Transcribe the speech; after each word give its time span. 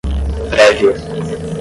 prévia 0.47 1.49